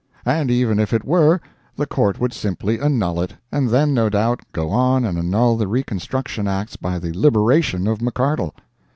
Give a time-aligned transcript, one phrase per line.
[0.25, 1.41] And even if it were,
[1.75, 5.67] the Court would simply annul it, and then, no doubt, go on and annul the
[5.67, 8.53] Reconstruction Acts by the liberation of McCardle.